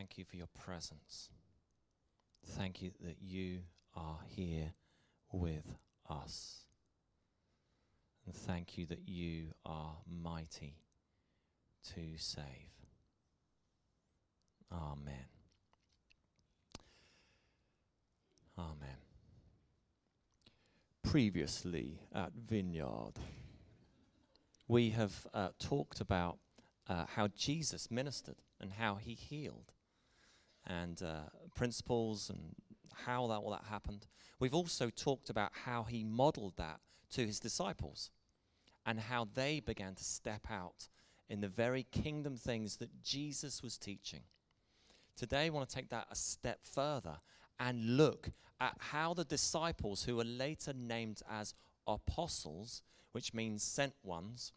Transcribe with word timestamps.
thank 0.00 0.16
you 0.16 0.24
for 0.24 0.36
your 0.36 0.48
presence. 0.64 1.28
Thank 2.56 2.80
you 2.80 2.90
that 3.04 3.16
you 3.20 3.58
are 3.94 4.20
here 4.26 4.72
with 5.30 5.76
us. 6.08 6.64
And 8.24 8.34
thank 8.34 8.78
you 8.78 8.86
that 8.86 9.02
you 9.06 9.48
are 9.66 9.98
mighty 10.10 10.78
to 11.92 12.16
save. 12.16 12.44
Amen. 14.72 15.26
Amen. 18.58 19.02
Previously 21.02 22.00
at 22.14 22.32
Vineyard, 22.48 23.18
we 24.66 24.90
have 24.90 25.26
uh, 25.34 25.48
talked 25.58 26.00
about 26.00 26.38
uh, 26.88 27.04
how 27.16 27.28
Jesus 27.28 27.90
ministered 27.90 28.36
and 28.58 28.72
how 28.72 28.94
he 28.94 29.12
healed, 29.12 29.72
and 30.66 31.02
uh, 31.02 31.22
principles 31.54 32.30
and 32.30 32.54
how 33.06 33.26
that 33.28 33.36
all 33.36 33.50
that 33.50 33.64
happened. 33.68 34.06
We've 34.38 34.54
also 34.54 34.90
talked 34.90 35.30
about 35.30 35.52
how 35.64 35.84
he 35.84 36.04
modeled 36.04 36.54
that 36.56 36.80
to 37.12 37.26
his 37.26 37.40
disciples 37.40 38.10
and 38.86 39.00
how 39.00 39.28
they 39.34 39.60
began 39.60 39.94
to 39.94 40.04
step 40.04 40.46
out 40.50 40.88
in 41.28 41.40
the 41.40 41.48
very 41.48 41.86
kingdom 41.92 42.36
things 42.36 42.76
that 42.76 43.02
Jesus 43.02 43.62
was 43.62 43.78
teaching. 43.78 44.22
Today, 45.16 45.46
I 45.46 45.50
want 45.50 45.68
to 45.68 45.74
take 45.74 45.90
that 45.90 46.08
a 46.10 46.16
step 46.16 46.60
further 46.62 47.18
and 47.58 47.96
look 47.96 48.30
at 48.60 48.76
how 48.78 49.14
the 49.14 49.24
disciples, 49.24 50.04
who 50.04 50.16
were 50.16 50.24
later 50.24 50.72
named 50.72 51.22
as 51.30 51.54
apostles, 51.86 52.82
which 53.12 53.34
means 53.34 53.62
sent 53.62 53.94
ones, 54.02 54.52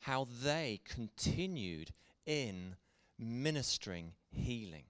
how 0.00 0.26
they 0.42 0.80
continued 0.84 1.90
in 2.26 2.76
ministering 3.20 4.12
healing 4.30 4.84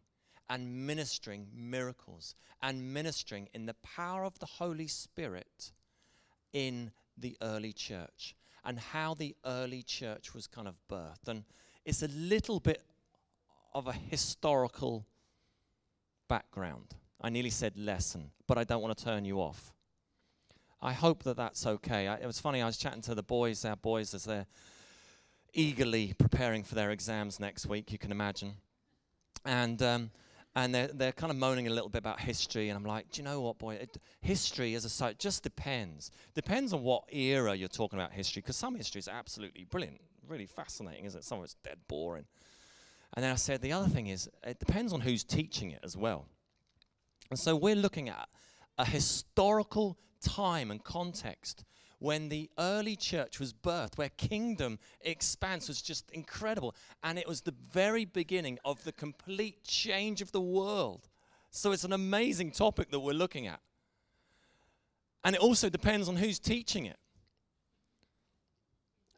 and 0.48 0.87
ministering 0.87 1.48
miracles 1.55 2.35
and 2.63 2.95
ministering 2.95 3.49
in 3.54 3.66
the 3.66 3.74
power 3.74 4.24
of 4.24 4.38
the 4.38 4.46
Holy 4.46 4.87
Spirit 4.87 5.73
in 6.52 6.91
the 7.16 7.37
early 7.43 7.73
church 7.73 8.35
and 8.65 8.79
how 8.79 9.15
the 9.15 9.37
early 9.45 9.82
church 9.82 10.35
was 10.35 10.46
kind 10.46 10.69
of 10.69 10.74
birthed. 10.91 11.29
And 11.29 11.45
it's 11.85 12.02
a 12.02 12.09
little 12.09 12.60
bit 12.60 12.82
of 13.74 13.87
a 13.87 13.93
historical 13.93 15.07
background. 16.29 16.95
I 17.21 17.30
nearly 17.30 17.51
said 17.51 17.76
lesson, 17.76 18.30
but 18.47 18.59
I 18.59 18.65
don't 18.65 18.82
want 18.82 18.97
to 18.97 19.04
turn 19.04 19.24
you 19.24 19.41
off. 19.41 19.73
I 20.82 20.93
hope 20.93 21.24
that 21.24 21.37
that's 21.37 21.66
okay. 21.66 22.09
I, 22.09 22.15
it 22.16 22.26
was 22.26 22.41
funny, 22.41 22.63
I 22.63 22.66
was 22.66 22.79
chatting 22.79 23.02
to 23.02 23.15
the 23.15 23.23
boys, 23.23 23.65
our 23.65 23.76
boys, 23.76 24.15
as 24.15 24.24
they're 24.24 24.47
eagerly 25.52 26.15
preparing 26.18 26.62
for 26.62 26.74
their 26.74 26.90
exams 26.90 27.40
next 27.40 27.66
week, 27.66 27.93
you 27.93 27.98
can 27.98 28.12
imagine. 28.12 28.54
And, 29.45 29.80
um, 29.82 30.10
and 30.54 30.74
they're, 30.74 30.88
they're 30.88 31.12
kind 31.12 31.30
of 31.30 31.37
moaning 31.37 31.66
a 31.66 31.70
little 31.70 31.88
bit 31.88 31.98
about 31.98 32.20
history. 32.20 32.68
And 32.68 32.76
I'm 32.76 32.84
like, 32.84 33.10
do 33.10 33.20
you 33.20 33.24
know 33.24 33.40
what, 33.40 33.59
boy? 33.59 33.74
It, 33.74 33.96
history 34.20 34.74
as 34.74 34.84
a 34.84 34.88
site 34.88 35.18
just 35.18 35.42
depends. 35.42 36.10
Depends 36.34 36.73
on 36.73 36.82
what 36.82 37.04
era 37.12 37.54
you're 37.54 37.68
talking 37.68 37.98
about 37.98 38.12
history, 38.12 38.42
because 38.42 38.57
some 38.57 38.74
history 38.74 38.98
is 38.98 39.09
absolutely 39.09 39.65
brilliant, 39.65 40.01
really 40.29 40.46
fascinating, 40.46 41.04
isn't 41.04 41.20
it? 41.20 41.24
Some 41.24 41.38
of 41.38 41.45
it's 41.45 41.54
dead 41.62 41.79
boring. 41.88 42.26
And 43.14 43.24
then 43.24 43.32
I 43.32 43.37
said, 43.37 43.60
the 43.60 43.73
other 43.73 43.88
thing 43.88 44.07
is, 44.07 44.29
it 44.45 44.59
depends 44.59 44.92
on 44.92 45.01
who's 45.01 45.24
teaching 45.24 45.70
it 45.70 45.80
as 45.82 45.96
well. 45.96 46.26
And 47.30 47.38
so 47.38 47.57
we're 47.57 47.76
looking 47.76 48.09
at 48.09 48.29
a 48.79 48.85
historical 48.85 49.98
time 50.20 50.70
and 50.70 50.82
context 50.82 51.64
when 52.01 52.30
the 52.30 52.51
early 52.59 52.96
church 52.96 53.38
was 53.38 53.52
birthed, 53.52 53.96
where 53.96 54.09
kingdom 54.09 54.79
expanse 55.02 55.68
was 55.68 55.80
just 55.80 56.10
incredible. 56.10 56.74
And 57.04 57.18
it 57.18 57.29
was 57.29 57.42
the 57.42 57.54
very 57.70 58.07
beginning 58.07 58.59
of 58.65 58.82
the 58.84 58.92
complete 58.92 59.62
change 59.65 60.23
of 60.23 60.32
the 60.32 60.40
world. 60.40 61.09
So 61.51 61.73
it's 61.73 61.84
an 61.84 61.92
amazing 61.92 62.52
topic 62.52 62.90
that 62.90 63.01
we're 63.01 63.12
looking 63.12 63.46
at. 63.46 63.60
And 65.25 65.37
it 65.37 65.42
also 65.42 65.69
depends 65.69 66.08
on 66.08 66.16
who's 66.16 66.38
teaching 66.38 66.86
it. 66.86 66.97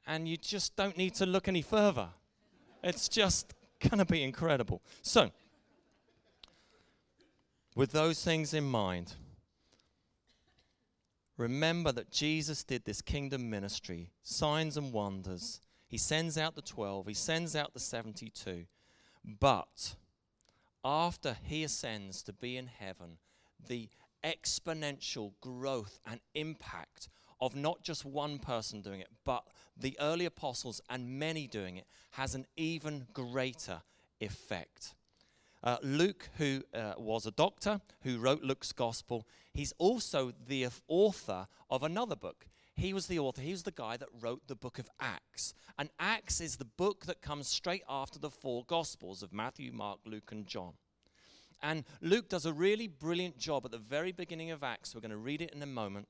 And 0.04 0.28
you 0.28 0.36
just 0.36 0.74
don't 0.74 0.96
need 0.96 1.14
to 1.14 1.26
look 1.26 1.46
any 1.46 1.62
further. 1.62 2.08
It's 2.82 3.08
just 3.08 3.54
going 3.78 3.98
to 3.98 4.04
be 4.04 4.24
incredible. 4.24 4.82
So, 5.02 5.30
with 7.76 7.92
those 7.92 8.24
things 8.24 8.52
in 8.52 8.64
mind, 8.64 9.14
remember 11.36 11.92
that 11.92 12.10
Jesus 12.10 12.64
did 12.64 12.84
this 12.84 13.02
kingdom 13.02 13.50
ministry, 13.50 14.10
signs 14.22 14.76
and 14.76 14.92
wonders. 14.92 15.60
He 15.88 15.98
sends 15.98 16.38
out 16.38 16.54
the 16.54 16.62
12, 16.62 17.06
he 17.06 17.14
sends 17.14 17.54
out 17.54 17.74
the 17.74 17.80
72. 17.80 18.66
But 19.24 19.94
after 20.84 21.36
he 21.42 21.64
ascends 21.64 22.22
to 22.24 22.32
be 22.32 22.56
in 22.56 22.66
heaven, 22.66 23.18
the 23.68 23.88
exponential 24.24 25.32
growth 25.40 26.00
and 26.06 26.20
impact 26.34 27.08
of 27.40 27.56
not 27.56 27.82
just 27.82 28.04
one 28.04 28.38
person 28.38 28.80
doing 28.80 29.00
it, 29.00 29.08
but 29.24 29.44
the 29.76 29.96
early 30.00 30.24
apostles 30.24 30.80
and 30.88 31.18
many 31.18 31.46
doing 31.46 31.76
it 31.76 31.86
has 32.12 32.34
an 32.34 32.46
even 32.56 33.06
greater 33.12 33.82
effect. 34.20 34.94
Uh, 35.62 35.76
Luke, 35.82 36.28
who 36.38 36.62
uh, 36.74 36.94
was 36.98 37.24
a 37.24 37.30
doctor, 37.30 37.80
who 38.02 38.18
wrote 38.18 38.42
Luke's 38.42 38.72
gospel, 38.72 39.26
he's 39.54 39.72
also 39.78 40.32
the 40.48 40.66
author 40.88 41.46
of 41.70 41.82
another 41.82 42.16
book. 42.16 42.46
He 42.74 42.92
was 42.92 43.06
the 43.06 43.18
author, 43.18 43.42
he 43.42 43.52
was 43.52 43.62
the 43.62 43.70
guy 43.70 43.96
that 43.96 44.08
wrote 44.20 44.48
the 44.48 44.56
book 44.56 44.78
of 44.78 44.88
Acts. 44.98 45.54
And 45.78 45.90
Acts 46.00 46.40
is 46.40 46.56
the 46.56 46.64
book 46.64 47.06
that 47.06 47.22
comes 47.22 47.46
straight 47.46 47.84
after 47.88 48.18
the 48.18 48.30
four 48.30 48.64
gospels 48.66 49.22
of 49.22 49.32
Matthew, 49.32 49.72
Mark, 49.72 50.00
Luke, 50.04 50.32
and 50.32 50.46
John. 50.46 50.72
And 51.62 51.84
Luke 52.00 52.28
does 52.28 52.44
a 52.44 52.52
really 52.52 52.88
brilliant 52.88 53.38
job 53.38 53.64
at 53.64 53.70
the 53.70 53.78
very 53.78 54.10
beginning 54.10 54.50
of 54.50 54.64
Acts. 54.64 54.94
We're 54.94 55.00
going 55.00 55.12
to 55.12 55.16
read 55.16 55.42
it 55.42 55.52
in 55.54 55.62
a 55.62 55.66
moment, 55.66 56.08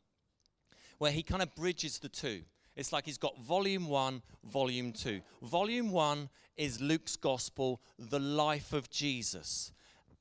where 0.97 1.13
he 1.13 1.23
kind 1.23 1.43
of 1.43 1.55
bridges 1.55 1.99
the 1.99 2.09
two. 2.09 2.43
It's 2.77 2.93
like 2.93 3.05
he's 3.05 3.19
got 3.19 3.39
volume 3.39 3.89
one, 3.89 4.23
volume 4.45 4.93
two. 4.93 5.21
Volume 5.43 5.91
one 5.91 6.31
is 6.57 6.81
Luke's 6.81 7.17
gospel, 7.17 7.81
the 7.99 8.19
life 8.19 8.73
of 8.73 8.91
Jesus. 8.91 9.73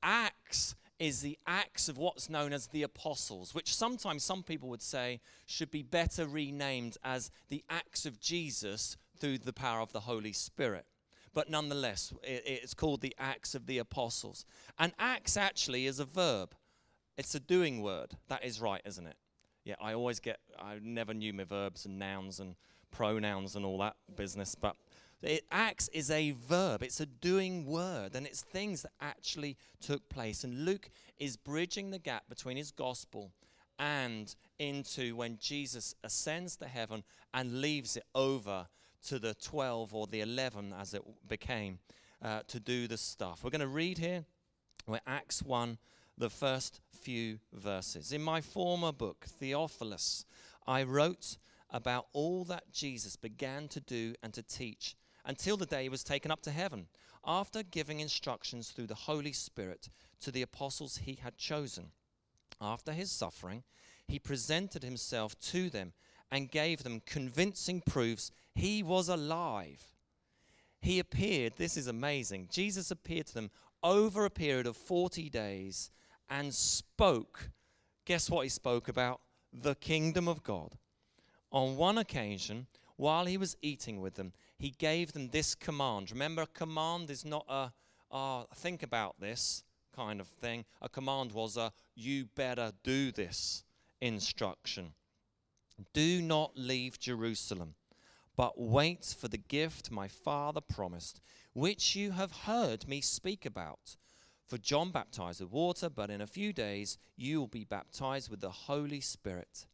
Acts 0.02 0.74
is 0.98 1.20
the 1.20 1.38
acts 1.46 1.88
of 1.88 1.98
what's 1.98 2.28
known 2.28 2.52
as 2.52 2.68
the 2.68 2.82
apostles, 2.82 3.54
which 3.54 3.74
sometimes 3.74 4.22
some 4.22 4.42
people 4.42 4.68
would 4.68 4.82
say 4.82 5.20
should 5.46 5.70
be 5.70 5.82
better 5.82 6.26
renamed 6.26 6.96
as 7.02 7.30
the 7.48 7.64
acts 7.68 8.06
of 8.06 8.20
Jesus 8.20 8.96
through 9.18 9.38
the 9.38 9.52
power 9.52 9.80
of 9.80 9.92
the 9.92 10.00
Holy 10.00 10.32
Spirit. 10.32 10.86
But 11.34 11.48
nonetheless, 11.48 12.12
it's 12.22 12.74
called 12.74 13.00
the 13.00 13.16
acts 13.18 13.54
of 13.54 13.66
the 13.66 13.78
apostles. 13.78 14.44
And 14.78 14.92
acts 14.98 15.36
actually 15.36 15.86
is 15.86 15.98
a 15.98 16.04
verb, 16.04 16.54
it's 17.16 17.34
a 17.34 17.40
doing 17.40 17.82
word. 17.82 18.12
That 18.28 18.44
is 18.44 18.60
right, 18.60 18.82
isn't 18.84 19.06
it? 19.06 19.16
Yeah, 19.64 19.74
I 19.80 19.94
always 19.94 20.20
get, 20.20 20.38
I 20.58 20.78
never 20.82 21.14
knew 21.14 21.32
my 21.32 21.44
verbs 21.44 21.86
and 21.86 21.98
nouns 21.98 22.40
and 22.40 22.56
pronouns 22.90 23.56
and 23.56 23.64
all 23.64 23.78
that 23.78 23.96
business, 24.16 24.54
but 24.54 24.76
it 25.22 25.44
acts 25.52 25.88
is 25.88 26.10
a 26.10 26.32
verb, 26.32 26.82
it's 26.82 27.00
a 27.00 27.06
doing 27.06 27.64
word, 27.64 28.16
and 28.16 28.26
it's 28.26 28.42
things 28.42 28.82
that 28.82 28.92
actually 29.00 29.56
took 29.80 30.08
place. 30.08 30.42
And 30.42 30.64
Luke 30.64 30.90
is 31.18 31.36
bridging 31.36 31.90
the 31.90 31.98
gap 31.98 32.28
between 32.28 32.56
his 32.56 32.72
gospel 32.72 33.30
and 33.78 34.34
into 34.58 35.14
when 35.16 35.38
Jesus 35.38 35.94
ascends 36.02 36.56
to 36.56 36.66
heaven 36.66 37.04
and 37.32 37.60
leaves 37.60 37.96
it 37.96 38.04
over 38.14 38.66
to 39.06 39.18
the 39.18 39.34
12 39.34 39.94
or 39.94 40.06
the 40.06 40.20
11 40.20 40.74
as 40.78 40.94
it 40.94 41.02
became 41.28 41.78
uh, 42.22 42.40
to 42.48 42.60
do 42.60 42.86
the 42.86 42.96
stuff. 42.96 43.42
We're 43.42 43.50
going 43.50 43.60
to 43.60 43.66
read 43.68 43.98
here, 43.98 44.24
where 44.86 45.00
Acts 45.06 45.42
1 45.42 45.78
the 46.16 46.30
first 46.30 46.80
few 46.90 47.38
verses. 47.52 48.12
In 48.12 48.22
my 48.22 48.40
former 48.40 48.92
book, 48.92 49.26
Theophilus, 49.26 50.24
I 50.66 50.82
wrote 50.82 51.36
about 51.70 52.06
all 52.12 52.44
that 52.44 52.72
Jesus 52.72 53.16
began 53.16 53.68
to 53.68 53.80
do 53.80 54.14
and 54.22 54.32
to 54.34 54.42
teach 54.42 54.94
until 55.24 55.56
the 55.56 55.66
day 55.66 55.84
he 55.84 55.88
was 55.88 56.04
taken 56.04 56.30
up 56.30 56.42
to 56.42 56.50
heaven, 56.50 56.86
after 57.24 57.62
giving 57.62 58.00
instructions 58.00 58.70
through 58.70 58.88
the 58.88 58.94
Holy 58.94 59.32
Spirit 59.32 59.88
to 60.20 60.30
the 60.30 60.42
apostles 60.42 60.98
he 60.98 61.18
had 61.22 61.36
chosen. 61.36 61.92
After 62.60 62.92
his 62.92 63.10
suffering, 63.10 63.62
he 64.06 64.18
presented 64.18 64.82
himself 64.82 65.38
to 65.40 65.70
them 65.70 65.92
and 66.30 66.50
gave 66.50 66.82
them 66.82 67.02
convincing 67.06 67.82
proofs 67.86 68.30
he 68.54 68.82
was 68.82 69.08
alive. 69.08 69.84
He 70.80 70.98
appeared, 70.98 71.54
this 71.56 71.76
is 71.76 71.86
amazing. 71.86 72.48
Jesus 72.50 72.90
appeared 72.90 73.26
to 73.28 73.34
them 73.34 73.50
over 73.82 74.24
a 74.24 74.30
period 74.30 74.66
of 74.66 74.76
40 74.76 75.30
days 75.30 75.90
and 76.32 76.54
spoke. 76.54 77.50
Guess 78.06 78.30
what 78.30 78.44
he 78.44 78.48
spoke 78.48 78.88
about? 78.88 79.20
The 79.52 79.74
kingdom 79.74 80.26
of 80.26 80.42
God. 80.42 80.78
On 81.52 81.76
one 81.76 81.98
occasion, 81.98 82.66
while 82.96 83.26
he 83.26 83.36
was 83.36 83.58
eating 83.60 84.00
with 84.00 84.14
them, 84.14 84.32
he 84.58 84.70
gave 84.70 85.12
them 85.12 85.28
this 85.28 85.54
command. 85.54 86.10
Remember, 86.10 86.42
a 86.42 86.46
command 86.46 87.10
is 87.10 87.26
not 87.26 87.44
a, 87.50 87.70
oh, 88.10 88.46
think 88.54 88.82
about 88.82 89.20
this 89.20 89.62
kind 89.94 90.20
of 90.20 90.26
thing. 90.26 90.64
A 90.80 90.88
command 90.88 91.32
was 91.32 91.58
a, 91.58 91.70
you 91.94 92.24
better 92.34 92.72
do 92.82 93.12
this 93.12 93.62
instruction. 94.00 94.94
Do 95.92 96.22
not 96.22 96.52
leave 96.54 96.98
Jerusalem, 96.98 97.74
but 98.36 98.58
wait 98.58 99.14
for 99.18 99.28
the 99.28 99.36
gift 99.36 99.90
my 99.90 100.08
father 100.08 100.62
promised, 100.62 101.20
which 101.52 101.94
you 101.94 102.12
have 102.12 102.32
heard 102.32 102.88
me 102.88 103.02
speak 103.02 103.44
about. 103.44 103.96
For 104.46 104.58
John 104.58 104.90
baptized 104.90 105.40
with 105.40 105.50
water, 105.50 105.88
but 105.88 106.10
in 106.10 106.20
a 106.20 106.26
few 106.26 106.52
days 106.52 106.98
you 107.16 107.40
will 107.40 107.48
be 107.48 107.64
baptized 107.64 108.30
with 108.30 108.40
the 108.40 108.50
Holy 108.50 109.00
Spirit. 109.00 109.66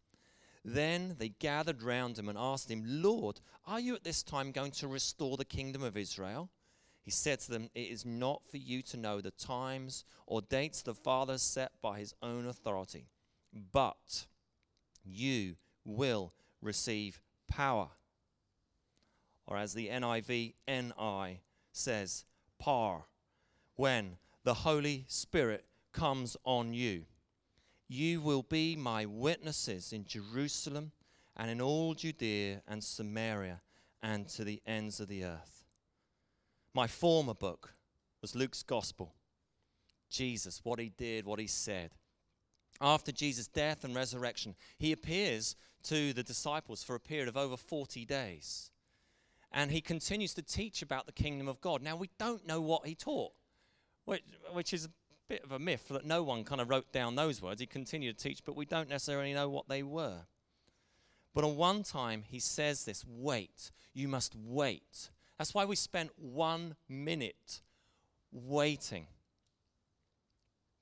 Then 0.65 1.17
they 1.19 1.31
gathered 1.31 1.83
round 1.83 2.19
him 2.19 2.29
and 2.29 2.39
asked 2.39 2.71
him, 2.71 2.83
Lord, 2.87 3.41
are 3.67 3.81
you 3.81 3.95
at 3.95 4.05
this 4.05 4.23
time 4.23 4.53
going 4.53 4.73
to 4.73 4.89
restore 4.89 5.37
the 5.37 5.45
kingdom 5.45 5.83
of 5.83 5.97
Israel? 5.97 6.51
He 7.03 7.11
said 7.11 7.41
to 7.41 7.51
them, 7.51 7.71
It 7.75 7.89
is 7.89 8.05
not 8.05 8.43
for 8.51 8.59
you 8.59 8.83
to 8.83 8.99
know 8.99 9.21
the 9.21 9.31
times 9.31 10.05
or 10.27 10.43
dates 10.43 10.83
the 10.83 10.95
Father 10.95 11.39
set 11.39 11.73
by 11.81 11.99
his 11.99 12.15
own 12.23 12.47
authority, 12.47 13.09
but 13.73 14.27
you 15.05 15.57
will 15.85 16.35
receive 16.61 17.23
power. 17.49 17.89
Or 19.47 19.57
as 19.57 19.73
the 19.73 19.89
NIV 19.89 20.53
NI 20.69 21.41
says, 21.73 22.27
par, 22.59 23.07
when 23.77 24.19
the 24.49 24.55
Holy 24.55 25.05
Spirit 25.09 25.67
comes 25.93 26.35
on 26.43 26.73
you. 26.73 27.05
You 27.87 28.23
will 28.23 28.43
be 28.43 28.77
my 28.77 29.05
witnesses 29.05 29.93
in 29.93 30.07
Jerusalem 30.07 30.93
and 31.37 31.51
in 31.51 31.61
all 31.61 31.93
Judea 31.93 32.63
and 32.67 32.83
Samaria 32.83 33.61
and 34.03 34.27
to 34.29 34.45
the 34.45 34.63
ends 34.65 35.01
of 35.01 35.09
the 35.09 35.23
earth. 35.23 35.67
My 36.73 36.87
former 36.87 37.35
book 37.35 37.75
was 38.23 38.35
Luke's 38.35 38.63
Gospel. 38.63 39.13
Jesus, 40.09 40.63
what 40.65 40.81
he 40.81 40.89
did, 40.97 41.27
what 41.27 41.41
he 41.41 41.47
said. 41.47 41.91
After 42.81 43.13
Jesus' 43.13 43.49
death 43.49 43.85
and 43.85 43.95
resurrection, 43.95 44.55
he 44.79 44.93
appears 44.93 45.57
to 45.83 46.15
the 46.15 46.23
disciples 46.23 46.83
for 46.83 46.95
a 46.95 47.01
period 47.01 47.29
of 47.29 47.37
over 47.37 47.59
40 47.59 48.07
days. 48.07 48.71
And 49.53 49.71
he 49.71 49.83
continues 49.83 50.33
to 50.33 50.43
teach 50.43 50.81
about 50.81 51.05
the 51.05 51.13
kingdom 51.13 51.49
of 51.49 51.61
God. 51.61 51.83
Now, 51.83 51.97
we 51.97 52.09
don't 52.19 52.47
know 52.47 52.63
what 52.63 52.87
he 52.87 52.95
taught, 52.95 53.33
which, 54.09 54.23
which 54.53 54.73
is 54.73 54.87
a 54.87 54.91
bit 55.29 55.45
of 55.45 55.53
a 55.53 55.59
myth 55.59 55.89
that 55.89 56.07
no 56.07 56.23
one 56.23 56.43
kind 56.43 56.61
of 56.61 56.71
wrote 56.71 56.91
down 56.93 57.15
those 57.15 57.43
words. 57.43 57.61
He 57.61 57.67
continued 57.67 58.17
to 58.17 58.29
teach, 58.29 58.43
but 58.45 58.57
we 58.57 58.65
don't 58.65 58.89
necessarily 58.89 59.35
know 59.35 59.51
what 59.51 59.69
they 59.69 59.83
were. 59.83 60.21
But 61.35 61.45
on 61.45 61.57
one 61.57 61.83
time, 61.83 62.25
he 62.27 62.41
says 62.41 62.85
this 62.85 63.05
wait, 63.07 63.71
you 63.93 64.09
must 64.09 64.35
wait. 64.35 65.11
That's 65.37 65.53
why 65.53 65.67
we 65.67 65.77
spent 65.77 66.11
one 66.17 66.75
minute 66.89 67.61
waiting. 68.33 69.07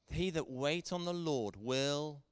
He 0.09 0.31
that 0.31 0.49
wait 0.49 0.93
on 0.93 1.05
the 1.05 1.13
Lord 1.13 1.57
will 1.57 2.23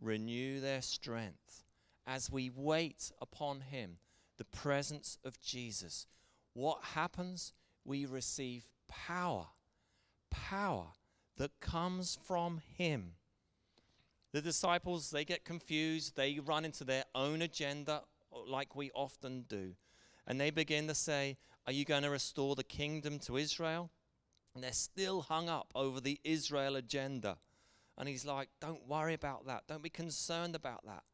renew 0.00 0.60
their 0.60 0.82
strength. 0.82 1.62
As 2.06 2.30
we 2.30 2.50
wait 2.54 3.12
upon 3.22 3.60
him, 3.60 3.98
the 4.36 4.44
presence 4.44 5.16
of 5.24 5.40
Jesus, 5.40 6.06
what 6.54 6.82
happens? 6.82 7.52
We 7.84 8.04
receive 8.04 8.66
power. 8.88 9.46
Power 10.34 10.86
that 11.36 11.60
comes 11.60 12.18
from 12.26 12.60
him. 12.76 13.12
The 14.32 14.42
disciples, 14.42 15.10
they 15.10 15.24
get 15.24 15.44
confused. 15.44 16.16
They 16.16 16.40
run 16.40 16.64
into 16.64 16.82
their 16.82 17.04
own 17.14 17.40
agenda, 17.40 18.02
like 18.48 18.74
we 18.74 18.90
often 18.92 19.44
do. 19.48 19.74
And 20.26 20.40
they 20.40 20.50
begin 20.50 20.88
to 20.88 20.94
say, 20.94 21.36
Are 21.66 21.72
you 21.72 21.84
going 21.84 22.02
to 22.02 22.10
restore 22.10 22.56
the 22.56 22.64
kingdom 22.64 23.18
to 23.20 23.36
Israel? 23.36 23.90
And 24.54 24.64
they're 24.64 24.72
still 24.72 25.22
hung 25.22 25.48
up 25.48 25.70
over 25.74 26.00
the 26.00 26.20
Israel 26.24 26.76
agenda. 26.76 27.38
And 27.96 28.08
he's 28.08 28.24
like, 28.24 28.48
Don't 28.60 28.88
worry 28.88 29.14
about 29.14 29.46
that. 29.46 29.68
Don't 29.68 29.82
be 29.82 29.90
concerned 29.90 30.56
about 30.56 30.84
that. 30.84 31.04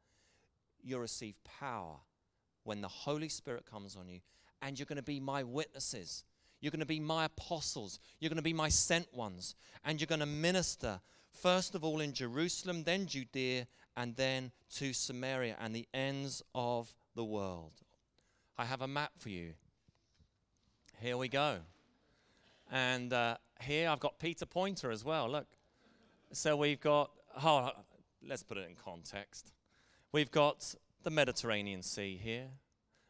You'll 0.83 1.01
receive 1.01 1.35
power 1.45 1.97
when 2.65 2.81
the 2.81 2.89
Holy 2.89 3.29
Spirit 3.29 3.67
comes 3.71 3.97
on 3.97 4.09
you, 4.09 4.21
and 4.63 4.79
you're 4.79 4.87
going 4.87 4.97
to 4.97 5.03
be 5.03 5.21
my 5.21 5.43
witnesses. 5.43 6.25
You're 6.61 6.71
going 6.71 6.81
to 6.81 6.87
be 6.87 7.01
my 7.01 7.25
apostles. 7.25 7.99
You're 8.19 8.29
going 8.29 8.37
to 8.37 8.43
be 8.43 8.53
my 8.53 8.69
sent 8.69 9.12
ones. 9.15 9.55
And 9.85 10.01
you're 10.01 10.07
going 10.07 10.21
to 10.21 10.27
minister, 10.27 11.01
first 11.33 11.75
of 11.75 11.85
all 11.85 12.01
in 12.01 12.12
Jerusalem, 12.12 12.85
then 12.85 13.07
Judea, 13.07 13.67
and 13.97 14.17
then 14.17 14.53
to 14.77 14.93
Samaria 14.93 15.57
and 15.61 15.75
the 15.75 15.89
ends 15.93 16.43
of 16.55 16.95
the 17.15 17.25
world. 17.25 17.73
I 18.59 18.65
have 18.65 18.83
a 18.83 18.89
map 18.89 19.12
for 19.19 19.31
you. 19.31 19.55
Here 21.01 21.17
we 21.17 21.29
go. 21.29 21.59
And 22.71 23.12
uh, 23.12 23.37
here 23.61 23.89
I've 23.89 24.01
got 24.01 24.19
Peter 24.19 24.47
Pointer 24.47 24.91
as 24.91 25.05
well. 25.05 25.29
Look. 25.29 25.47
So 26.33 26.57
we've 26.57 26.81
got, 26.81 27.11
oh, 27.43 27.71
let's 28.27 28.45
put 28.45 28.57
it 28.57 28.69
in 28.69 28.77
context. 28.77 29.53
We've 30.12 30.31
got 30.31 30.75
the 31.03 31.11
Mediterranean 31.11 31.83
Sea 31.83 32.21
here. 32.23 32.49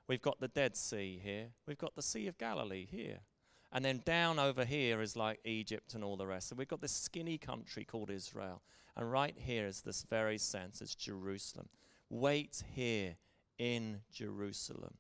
We've 0.07 0.23
got 0.23 0.41
the 0.41 0.49
Dead 0.49 0.77
Sea 0.77 1.21
here. 1.23 1.49
We've 1.67 1.79
got 1.79 1.95
the 1.97 2.03
Sea 2.03 2.29
of 2.29 2.39
Galilee 2.39 2.87
here. 2.91 3.19
And 3.73 3.85
then 3.85 4.03
down 4.05 4.39
over 4.39 4.65
here 4.65 5.01
is 5.01 5.17
like 5.17 5.41
Egypt 5.45 5.95
and 5.95 6.03
all 6.03 6.17
the 6.17 6.27
rest. 6.27 6.49
So 6.49 6.57
we've 6.57 6.69
got 6.69 6.81
this 6.81 6.93
skinny 6.93 7.39
country 7.39 7.85
called 7.85 8.11
Israel. 8.11 8.63
And 8.97 9.11
right 9.11 9.35
here 9.37 9.67
is 9.67 9.83
this 9.83 10.03
very 10.03 10.39
sense, 10.39 10.81
it's 10.81 10.95
Jerusalem. 10.95 11.69
Wait 12.09 12.65
here 12.75 13.15
in 13.59 14.01
Jerusalem 14.13 14.95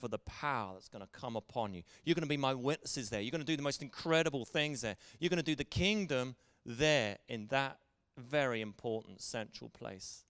for 0.00 0.08
the 0.08 0.18
power 0.18 0.74
that's 0.74 0.88
going 0.88 1.04
to 1.04 1.18
come 1.18 1.36
upon 1.36 1.74
you. 1.74 1.82
You're 2.04 2.14
going 2.14 2.22
to 2.22 2.28
be 2.28 2.36
my 2.36 2.54
witnesses 2.54 3.10
there. 3.10 3.20
You're 3.20 3.30
going 3.30 3.42
to 3.42 3.46
do 3.46 3.56
the 3.56 3.62
most 3.62 3.82
incredible 3.82 4.44
things 4.44 4.80
there. 4.80 4.96
You're 5.18 5.30
going 5.30 5.36
to 5.36 5.42
do 5.42 5.54
the 5.54 5.64
kingdom 5.64 6.36
there 6.64 7.18
in 7.28 7.46
that 7.48 7.78
very 8.16 8.60
important 8.60 9.20
central 9.20 9.68
place. 9.68 10.24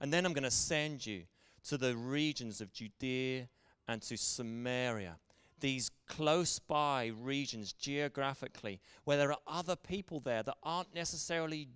And 0.00 0.12
then 0.12 0.26
I'm 0.26 0.32
going 0.32 0.44
to 0.44 0.50
send 0.50 1.06
you 1.06 1.22
to 1.68 1.78
the 1.78 1.96
regions 1.96 2.60
of 2.60 2.72
Judea 2.72 3.48
and 3.88 4.02
to 4.02 4.16
Samaria 4.16 5.16
these 5.60 5.90
close 6.06 6.58
by 6.58 7.12
regions 7.20 7.72
geographically 7.72 8.80
where 9.04 9.16
there 9.16 9.32
are 9.32 9.38
other 9.46 9.76
people 9.76 10.20
there 10.20 10.42
that 10.42 10.56
aren't 10.62 10.94
necessarily 10.94 11.68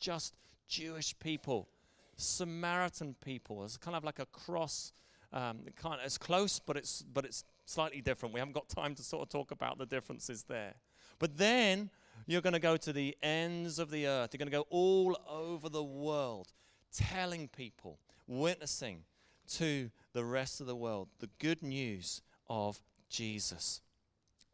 just 0.00 0.34
Jewish 0.68 1.18
people, 1.18 1.68
Samaritan 2.16 3.14
people. 3.24 3.64
It's 3.64 3.76
kind 3.76 3.96
of 3.96 4.04
like 4.04 4.18
a 4.18 4.26
cross, 4.26 4.92
um, 5.32 5.60
kind 5.76 6.00
of, 6.00 6.04
it's 6.04 6.18
close, 6.18 6.58
but 6.58 6.76
it's, 6.76 7.02
but 7.02 7.24
it's 7.24 7.44
slightly 7.64 8.00
different. 8.00 8.34
We 8.34 8.40
haven't 8.40 8.54
got 8.54 8.68
time 8.68 8.94
to 8.96 9.02
sort 9.02 9.22
of 9.22 9.28
talk 9.28 9.50
about 9.50 9.78
the 9.78 9.86
differences 9.86 10.44
there. 10.44 10.74
But 11.18 11.36
then 11.38 11.90
you're 12.26 12.42
going 12.42 12.54
to 12.54 12.58
go 12.60 12.76
to 12.76 12.92
the 12.92 13.16
ends 13.22 13.78
of 13.78 13.90
the 13.90 14.06
earth. 14.06 14.30
You're 14.32 14.38
going 14.38 14.50
to 14.50 14.56
go 14.56 14.66
all 14.70 15.18
over 15.28 15.68
the 15.68 15.82
world 15.82 16.52
telling 16.92 17.48
people, 17.48 17.98
witnessing 18.26 19.02
to 19.48 19.90
the 20.12 20.24
rest 20.24 20.60
of 20.60 20.66
the 20.66 20.76
world 20.76 21.08
the 21.20 21.30
good 21.38 21.62
news 21.62 22.22
of 22.48 22.80
Jesus. 23.08 23.80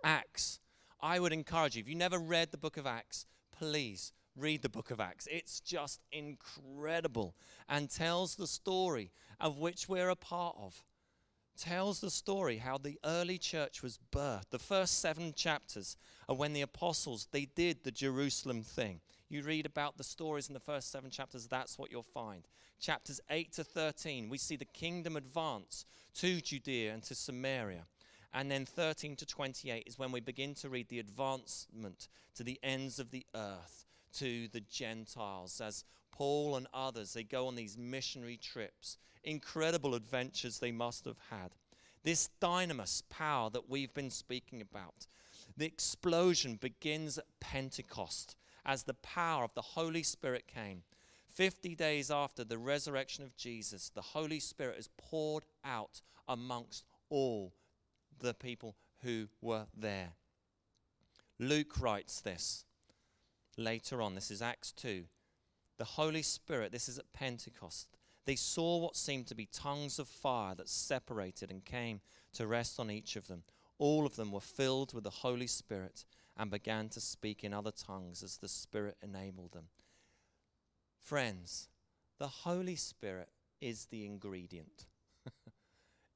Acts. 0.02 0.60
I 1.00 1.20
would 1.20 1.32
encourage 1.32 1.76
you, 1.76 1.80
if 1.80 1.88
you 1.88 1.94
never 1.94 2.18
read 2.18 2.50
the 2.50 2.58
book 2.58 2.76
of 2.76 2.86
Acts, 2.86 3.26
please 3.52 4.12
read 4.36 4.62
the 4.62 4.68
book 4.68 4.90
of 4.90 5.00
Acts. 5.00 5.28
It's 5.30 5.60
just 5.60 6.00
incredible 6.12 7.34
and 7.68 7.90
tells 7.90 8.34
the 8.36 8.46
story 8.46 9.12
of 9.40 9.58
which 9.58 9.88
we're 9.88 10.08
a 10.08 10.16
part 10.16 10.56
of. 10.58 10.82
Tells 11.56 12.00
the 12.00 12.10
story 12.10 12.56
how 12.56 12.78
the 12.78 12.98
early 13.04 13.38
church 13.38 13.82
was 13.82 14.00
birthed. 14.10 14.50
The 14.50 14.58
first 14.58 15.00
seven 15.00 15.34
chapters 15.36 15.96
are 16.28 16.34
when 16.34 16.52
the 16.52 16.62
apostles 16.62 17.28
they 17.30 17.44
did 17.44 17.84
the 17.84 17.92
Jerusalem 17.92 18.62
thing. 18.62 19.00
You 19.28 19.42
read 19.42 19.66
about 19.66 19.96
the 19.96 20.04
stories 20.04 20.48
in 20.48 20.54
the 20.54 20.60
first 20.60 20.90
seven 20.90 21.10
chapters, 21.10 21.46
that's 21.46 21.78
what 21.78 21.92
you'll 21.92 22.02
find. 22.02 22.46
Chapters 22.80 23.20
8 23.30 23.52
to 23.52 23.64
13, 23.64 24.28
we 24.28 24.38
see 24.38 24.56
the 24.56 24.64
kingdom 24.64 25.16
advance 25.16 25.86
to 26.14 26.40
Judea 26.40 26.92
and 26.92 27.02
to 27.04 27.14
Samaria. 27.14 27.86
And 28.34 28.50
then 28.50 28.66
13 28.66 29.14
to 29.16 29.26
28 29.26 29.84
is 29.86 29.96
when 29.96 30.10
we 30.10 30.18
begin 30.18 30.54
to 30.56 30.68
read 30.68 30.88
the 30.88 30.98
advancement 30.98 32.08
to 32.34 32.42
the 32.42 32.58
ends 32.64 32.98
of 32.98 33.12
the 33.12 33.24
earth, 33.32 33.86
to 34.14 34.48
the 34.48 34.60
Gentiles, 34.60 35.60
as 35.60 35.84
Paul 36.10 36.56
and 36.56 36.66
others, 36.74 37.12
they 37.12 37.22
go 37.22 37.46
on 37.46 37.54
these 37.54 37.78
missionary 37.78 38.36
trips. 38.36 38.98
Incredible 39.22 39.94
adventures 39.94 40.58
they 40.58 40.72
must 40.72 41.04
have 41.04 41.18
had. 41.30 41.52
This 42.02 42.28
dynamis 42.42 43.04
power 43.08 43.50
that 43.50 43.70
we've 43.70 43.94
been 43.94 44.10
speaking 44.10 44.60
about, 44.60 45.06
the 45.56 45.66
explosion 45.66 46.56
begins 46.56 47.18
at 47.18 47.24
Pentecost 47.38 48.34
as 48.66 48.82
the 48.82 48.94
power 48.94 49.44
of 49.44 49.54
the 49.54 49.62
Holy 49.62 50.02
Spirit 50.02 50.48
came. 50.48 50.82
50 51.28 51.76
days 51.76 52.10
after 52.10 52.42
the 52.42 52.58
resurrection 52.58 53.24
of 53.24 53.36
Jesus, 53.36 53.90
the 53.94 54.02
Holy 54.02 54.40
Spirit 54.40 54.78
is 54.78 54.88
poured 54.98 55.44
out 55.64 56.00
amongst 56.28 56.84
all 57.10 57.52
the 58.20 58.34
people 58.34 58.76
who 59.02 59.28
were 59.40 59.66
there. 59.76 60.12
Luke 61.38 61.80
writes 61.80 62.20
this 62.20 62.64
later 63.56 64.00
on. 64.00 64.14
This 64.14 64.30
is 64.30 64.42
Acts 64.42 64.72
2. 64.72 65.04
The 65.76 65.84
Holy 65.84 66.22
Spirit, 66.22 66.72
this 66.72 66.88
is 66.88 66.98
at 66.98 67.12
Pentecost. 67.12 67.88
They 68.24 68.36
saw 68.36 68.78
what 68.78 68.96
seemed 68.96 69.26
to 69.26 69.34
be 69.34 69.46
tongues 69.46 69.98
of 69.98 70.08
fire 70.08 70.54
that 70.54 70.68
separated 70.68 71.50
and 71.50 71.64
came 71.64 72.00
to 72.34 72.46
rest 72.46 72.80
on 72.80 72.90
each 72.90 73.16
of 73.16 73.26
them. 73.26 73.42
All 73.78 74.06
of 74.06 74.16
them 74.16 74.32
were 74.32 74.40
filled 74.40 74.94
with 74.94 75.04
the 75.04 75.10
Holy 75.10 75.46
Spirit 75.46 76.04
and 76.36 76.50
began 76.50 76.88
to 76.90 77.00
speak 77.00 77.44
in 77.44 77.52
other 77.52 77.72
tongues 77.72 78.22
as 78.22 78.38
the 78.38 78.48
Spirit 78.48 78.96
enabled 79.02 79.52
them. 79.52 79.66
Friends, 81.00 81.68
the 82.18 82.28
Holy 82.28 82.76
Spirit 82.76 83.28
is 83.60 83.86
the 83.86 84.06
ingredient. 84.06 84.86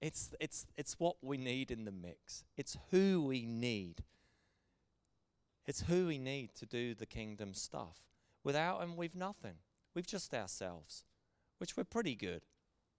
It's, 0.00 0.32
it's, 0.40 0.66
it's 0.76 0.94
what 0.98 1.16
we 1.22 1.36
need 1.38 1.70
in 1.70 1.84
the 1.84 1.92
mix. 1.92 2.44
It's 2.56 2.76
who 2.90 3.24
we 3.26 3.46
need 3.46 4.04
It's 5.68 5.82
who 5.82 6.06
we 6.06 6.16
need 6.18 6.54
to 6.54 6.64
do 6.64 6.94
the 6.94 7.04
kingdom 7.04 7.52
stuff. 7.52 8.00
Without 8.42 8.82
him, 8.82 8.96
we've 8.96 9.14
nothing. 9.14 9.56
We've 9.94 10.06
just 10.06 10.32
ourselves, 10.32 11.04
which 11.58 11.76
we're 11.76 11.84
pretty 11.84 12.14
good 12.14 12.40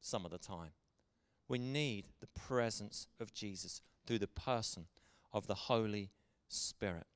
some 0.02 0.24
of 0.24 0.30
the 0.30 0.38
time. 0.38 0.74
We 1.48 1.58
need 1.58 2.10
the 2.22 2.28
presence 2.28 3.08
of 3.20 3.34
Jesus 3.34 3.82
through 4.06 4.20
the 4.20 4.28
person 4.28 4.86
of 5.34 5.48
the 5.48 5.56
Holy 5.56 6.12
Spirit. 6.48 7.08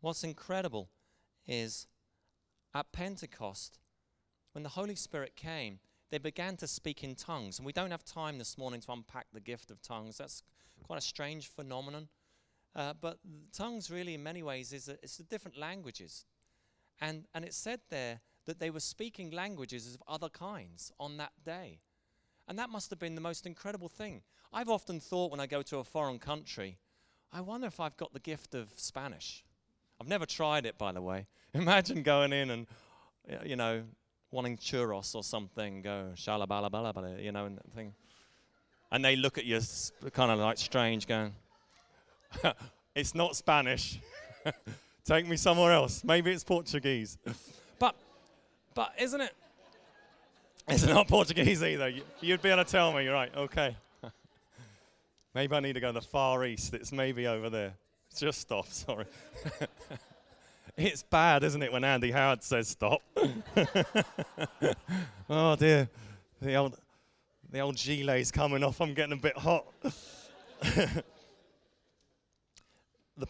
What's 0.00 0.24
incredible 0.24 0.90
is 1.46 1.86
at 2.74 2.90
Pentecost, 2.90 3.78
when 4.50 4.64
the 4.64 4.70
Holy 4.70 4.96
Spirit 4.96 5.36
came, 5.36 5.78
they 6.10 6.18
began 6.18 6.56
to 6.58 6.66
speak 6.66 7.02
in 7.02 7.14
tongues. 7.14 7.58
And 7.58 7.66
we 7.66 7.72
don't 7.72 7.90
have 7.90 8.04
time 8.04 8.38
this 8.38 8.56
morning 8.56 8.80
to 8.82 8.92
unpack 8.92 9.26
the 9.32 9.40
gift 9.40 9.70
of 9.70 9.82
tongues. 9.82 10.18
That's 10.18 10.42
quite 10.82 10.98
a 10.98 11.02
strange 11.02 11.48
phenomenon. 11.48 12.08
Uh, 12.74 12.92
but 13.00 13.18
tongues, 13.52 13.90
really, 13.90 14.14
in 14.14 14.22
many 14.22 14.42
ways, 14.42 14.72
is 14.72 14.88
a, 14.88 14.92
it's 15.02 15.18
a 15.18 15.24
different 15.24 15.56
languages. 15.56 16.26
And, 17.00 17.24
and 17.34 17.44
it 17.44 17.54
said 17.54 17.80
there 17.90 18.20
that 18.46 18.60
they 18.60 18.70
were 18.70 18.80
speaking 18.80 19.30
languages 19.30 19.94
of 19.94 20.02
other 20.06 20.28
kinds 20.28 20.92
on 21.00 21.16
that 21.16 21.32
day. 21.44 21.80
And 22.48 22.58
that 22.58 22.70
must 22.70 22.90
have 22.90 22.98
been 22.98 23.16
the 23.16 23.20
most 23.20 23.44
incredible 23.44 23.88
thing. 23.88 24.22
I've 24.52 24.68
often 24.68 25.00
thought 25.00 25.30
when 25.30 25.40
I 25.40 25.46
go 25.46 25.62
to 25.62 25.78
a 25.78 25.84
foreign 25.84 26.18
country, 26.18 26.78
I 27.32 27.40
wonder 27.40 27.66
if 27.66 27.80
I've 27.80 27.96
got 27.96 28.12
the 28.12 28.20
gift 28.20 28.54
of 28.54 28.72
Spanish. 28.76 29.44
I've 30.00 30.08
never 30.08 30.26
tried 30.26 30.64
it, 30.64 30.78
by 30.78 30.92
the 30.92 31.02
way. 31.02 31.26
Imagine 31.54 32.02
going 32.02 32.32
in 32.32 32.50
and, 32.50 32.66
you 33.44 33.56
know, 33.56 33.82
wanting 34.36 34.58
churros 34.58 35.14
or 35.14 35.24
something, 35.24 35.80
go 35.80 36.12
shalabalabalabala, 36.14 37.24
you 37.24 37.32
know, 37.32 37.46
and 37.46 37.58
thing. 37.74 37.94
And 38.92 39.02
they 39.02 39.16
look 39.16 39.38
at 39.38 39.46
you 39.46 39.58
kind 40.12 40.30
of 40.30 40.38
like 40.38 40.58
strange, 40.58 41.08
going, 41.08 41.32
it's 42.94 43.14
not 43.14 43.34
Spanish. 43.34 43.98
Take 45.04 45.26
me 45.26 45.36
somewhere 45.36 45.72
else. 45.72 46.04
Maybe 46.04 46.32
it's 46.32 46.44
Portuguese. 46.44 47.16
but, 47.78 47.96
but 48.74 48.92
isn't 49.00 49.20
it? 49.20 49.34
It's 50.68 50.84
not 50.84 51.08
Portuguese 51.08 51.62
either. 51.62 51.92
You'd 52.20 52.42
be 52.42 52.50
able 52.50 52.64
to 52.64 52.70
tell 52.70 52.92
me. 52.92 53.04
You're 53.04 53.14
right. 53.14 53.34
Okay. 53.34 53.74
maybe 55.34 55.56
I 55.56 55.60
need 55.60 55.74
to 55.74 55.80
go 55.80 55.88
to 55.88 55.92
the 55.94 56.02
Far 56.02 56.44
East. 56.44 56.74
It's 56.74 56.92
maybe 56.92 57.26
over 57.26 57.48
there. 57.48 57.74
Just 58.16 58.40
stop. 58.40 58.68
Sorry. 58.68 59.06
It's 60.76 61.02
bad, 61.02 61.44
isn't 61.44 61.62
it, 61.62 61.72
when 61.72 61.84
Andy 61.84 62.10
Howard 62.10 62.42
says 62.42 62.68
stop? 62.68 63.02
oh 65.30 65.56
dear. 65.56 65.88
The 66.40 66.54
old, 66.54 66.76
the 67.50 67.60
old 67.60 67.76
gilet's 67.76 68.30
coming 68.30 68.62
off. 68.62 68.80
I'm 68.80 68.94
getting 68.94 69.14
a 69.14 69.20
bit 69.20 69.36
hot. 69.38 69.66
the 70.60 71.02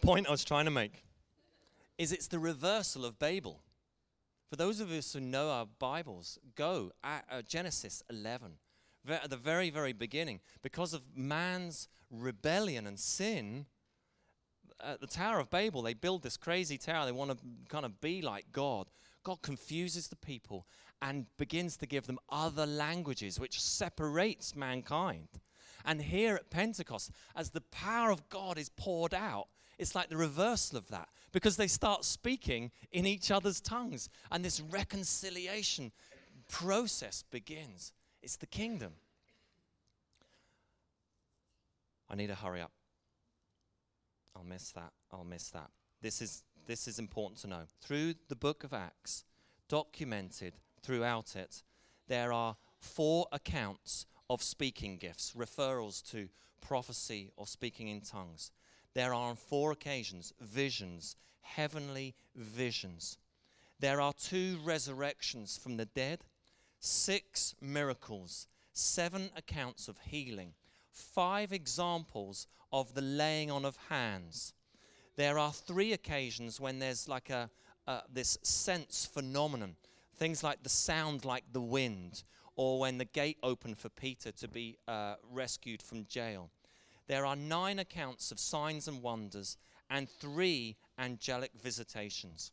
point 0.01 0.27
I 0.27 0.31
was 0.31 0.43
trying 0.43 0.65
to 0.65 0.71
make 0.71 1.03
is 1.97 2.11
it's 2.11 2.27
the 2.27 2.39
reversal 2.39 3.05
of 3.05 3.17
Babel. 3.17 3.61
For 4.49 4.55
those 4.55 4.79
of 4.79 4.91
us 4.91 5.13
who 5.13 5.19
know 5.19 5.49
our 5.49 5.65
Bibles, 5.65 6.39
go 6.55 6.91
at 7.03 7.25
uh, 7.29 7.41
Genesis 7.41 8.01
11, 8.09 8.53
at 9.09 9.29
the 9.29 9.37
very, 9.37 9.69
very 9.69 9.93
beginning. 9.93 10.39
Because 10.61 10.93
of 10.93 11.01
man's 11.15 11.89
rebellion 12.09 12.87
and 12.87 12.99
sin, 12.99 13.65
at 14.83 15.01
the 15.01 15.07
Tower 15.07 15.39
of 15.39 15.49
Babel, 15.49 15.81
they 15.81 15.93
build 15.93 16.23
this 16.23 16.37
crazy 16.37 16.77
tower. 16.77 17.05
They 17.05 17.11
want 17.11 17.31
to 17.31 17.37
kind 17.69 17.85
of 17.85 17.99
be 18.01 18.21
like 18.21 18.51
God. 18.51 18.87
God 19.23 19.41
confuses 19.41 20.07
the 20.07 20.15
people 20.15 20.65
and 21.01 21.25
begins 21.37 21.77
to 21.77 21.85
give 21.85 22.07
them 22.07 22.19
other 22.29 22.65
languages, 22.65 23.39
which 23.39 23.61
separates 23.61 24.55
mankind. 24.55 25.27
And 25.85 26.01
here 26.01 26.35
at 26.35 26.49
Pentecost, 26.49 27.11
as 27.35 27.51
the 27.51 27.61
power 27.61 28.11
of 28.11 28.27
God 28.29 28.57
is 28.57 28.69
poured 28.69 29.13
out, 29.13 29.47
it's 29.77 29.95
like 29.95 30.09
the 30.09 30.17
reversal 30.17 30.77
of 30.77 30.87
that 30.89 31.07
because 31.31 31.55
they 31.55 31.67
start 31.67 32.03
speaking 32.03 32.71
in 32.91 33.05
each 33.05 33.29
other's 33.29 33.61
tongues 33.61 34.09
and 34.31 34.43
this 34.43 34.59
reconciliation 34.59 35.91
process 36.49 37.23
begins. 37.29 37.93
It's 38.23 38.37
the 38.37 38.47
kingdom. 38.47 38.93
I 42.09 42.15
need 42.15 42.27
to 42.27 42.35
hurry 42.35 42.61
up. 42.61 42.71
I'll 44.37 44.45
miss 44.45 44.71
that. 44.71 44.91
I'll 45.11 45.23
miss 45.23 45.49
that. 45.49 45.69
This 46.01 46.21
is, 46.21 46.43
this 46.67 46.87
is 46.87 46.99
important 46.99 47.39
to 47.41 47.47
know. 47.47 47.63
Through 47.81 48.15
the 48.29 48.35
book 48.35 48.63
of 48.63 48.73
Acts, 48.73 49.23
documented 49.67 50.53
throughout 50.81 51.35
it, 51.35 51.63
there 52.07 52.31
are 52.31 52.55
four 52.79 53.27
accounts 53.31 54.05
of 54.29 54.43
speaking 54.43 54.97
gifts, 54.97 55.33
referrals 55.35 56.07
to 56.11 56.29
prophecy 56.61 57.31
or 57.35 57.47
speaking 57.47 57.87
in 57.87 58.01
tongues. 58.01 58.51
There 58.93 59.13
are 59.13 59.29
on 59.29 59.35
four 59.35 59.71
occasions 59.71 60.33
visions, 60.39 61.15
heavenly 61.41 62.13
visions. 62.35 63.17
There 63.79 64.01
are 64.01 64.13
two 64.13 64.59
resurrections 64.63 65.57
from 65.57 65.77
the 65.77 65.85
dead, 65.85 66.25
six 66.79 67.55
miracles, 67.61 68.47
seven 68.73 69.29
accounts 69.35 69.87
of 69.87 69.97
healing, 69.99 70.53
five 70.97 71.51
examples 71.51 72.47
of 72.71 72.93
the 72.93 73.01
laying 73.01 73.49
on 73.51 73.65
of 73.65 73.77
hands. 73.89 74.53
There 75.15 75.39
are 75.39 75.51
three 75.51 75.93
occasions 75.93 76.59
when 76.59 76.79
there's 76.79 77.07
like 77.07 77.29
a, 77.29 77.49
this 78.11 78.37
sense 78.43 79.05
phenomenon, 79.05 79.75
things 80.15 80.43
like 80.43 80.63
the 80.63 80.69
sound 80.69 81.25
like 81.25 81.43
the 81.51 81.61
wind, 81.61 82.23
or 82.55 82.79
when 82.79 82.97
the 82.97 83.05
gate 83.05 83.37
opened 83.41 83.77
for 83.77 83.89
Peter 83.89 84.31
to 84.31 84.47
be 84.47 84.77
uh, 84.87 85.15
rescued 85.31 85.81
from 85.81 86.05
jail 86.05 86.49
there 87.07 87.25
are 87.25 87.35
nine 87.35 87.79
accounts 87.79 88.31
of 88.31 88.39
signs 88.39 88.87
and 88.87 89.01
wonders 89.01 89.57
and 89.89 90.09
three 90.09 90.75
angelic 90.99 91.51
visitations. 91.61 92.51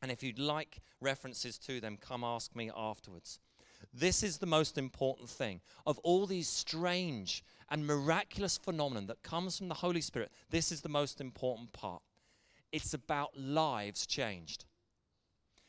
And 0.00 0.10
if 0.10 0.22
you'd 0.22 0.38
like 0.38 0.80
references 1.00 1.58
to 1.58 1.80
them, 1.80 1.98
come 1.98 2.24
ask 2.24 2.56
me 2.56 2.70
afterwards. 2.74 3.38
This 3.92 4.22
is 4.22 4.38
the 4.38 4.46
most 4.46 4.78
important 4.78 5.28
thing. 5.28 5.60
Of 5.86 5.98
all 5.98 6.26
these 6.26 6.48
strange 6.48 7.44
and 7.72 7.86
miraculous 7.86 8.58
phenomenon 8.58 9.06
that 9.06 9.22
comes 9.22 9.56
from 9.56 9.68
the 9.68 9.74
Holy 9.74 10.02
Spirit, 10.02 10.30
this 10.50 10.70
is 10.70 10.82
the 10.82 10.90
most 10.90 11.22
important 11.22 11.72
part. 11.72 12.02
It's 12.70 12.92
about 12.92 13.30
lives 13.34 14.06
changed. 14.06 14.66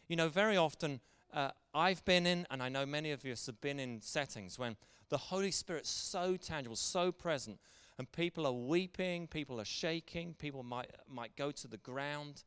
You 0.10 0.18
know, 0.18 0.28
very 0.28 0.58
often 0.58 1.00
uh, 1.34 1.52
I've 1.74 2.04
been 2.04 2.28
in, 2.28 2.46
and 2.52 2.62
I 2.62 2.68
know 2.68 2.86
many 2.86 3.12
of 3.12 3.24
you 3.24 3.32
have 3.32 3.62
been 3.62 3.80
in 3.80 4.02
settings 4.02 4.60
when 4.60 4.76
the 5.08 5.18
Holy 5.18 5.50
Spirit's 5.50 5.90
so 5.90 6.36
tangible, 6.36 6.76
so 6.76 7.10
present, 7.10 7.58
and 7.98 8.12
people 8.12 8.46
are 8.46 8.52
weeping, 8.52 9.26
people 9.28 9.62
are 9.62 9.66
shaking, 9.66 10.34
people 10.34 10.62
might, 10.62 10.92
might 11.10 11.34
go 11.38 11.52
to 11.52 11.68
the 11.70 11.78
ground. 11.78 12.44